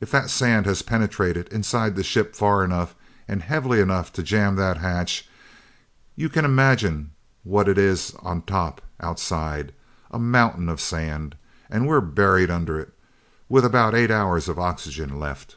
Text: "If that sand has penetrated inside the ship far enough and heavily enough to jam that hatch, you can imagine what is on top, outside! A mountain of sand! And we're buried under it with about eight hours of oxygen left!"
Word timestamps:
"If 0.00 0.10
that 0.10 0.28
sand 0.28 0.66
has 0.66 0.82
penetrated 0.82 1.46
inside 1.52 1.94
the 1.94 2.02
ship 2.02 2.34
far 2.34 2.64
enough 2.64 2.96
and 3.28 3.40
heavily 3.44 3.78
enough 3.78 4.12
to 4.14 4.22
jam 4.24 4.56
that 4.56 4.78
hatch, 4.78 5.28
you 6.16 6.28
can 6.28 6.44
imagine 6.44 7.12
what 7.44 7.68
is 7.68 8.12
on 8.18 8.42
top, 8.42 8.80
outside! 8.98 9.72
A 10.10 10.18
mountain 10.18 10.68
of 10.68 10.80
sand! 10.80 11.36
And 11.70 11.86
we're 11.86 12.00
buried 12.00 12.50
under 12.50 12.76
it 12.80 12.92
with 13.48 13.64
about 13.64 13.94
eight 13.94 14.10
hours 14.10 14.48
of 14.48 14.58
oxygen 14.58 15.20
left!" 15.20 15.54